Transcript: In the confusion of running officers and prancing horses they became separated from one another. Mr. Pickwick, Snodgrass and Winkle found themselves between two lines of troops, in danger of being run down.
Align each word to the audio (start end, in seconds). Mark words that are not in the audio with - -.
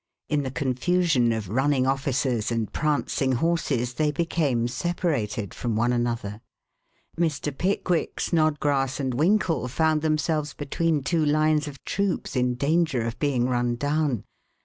In 0.29 0.41
the 0.41 0.49
confusion 0.49 1.31
of 1.31 1.49
running 1.49 1.85
officers 1.85 2.51
and 2.51 2.73
prancing 2.73 3.33
horses 3.33 3.93
they 3.93 4.11
became 4.11 4.67
separated 4.67 5.53
from 5.53 5.75
one 5.75 5.93
another. 5.93 6.41
Mr. 7.19 7.55
Pickwick, 7.55 8.19
Snodgrass 8.19 8.99
and 8.99 9.13
Winkle 9.13 9.67
found 9.67 10.01
themselves 10.01 10.55
between 10.55 11.03
two 11.03 11.23
lines 11.23 11.67
of 11.67 11.85
troops, 11.85 12.35
in 12.35 12.55
danger 12.55 13.03
of 13.05 13.19
being 13.19 13.47
run 13.47 13.75
down. 13.75 14.23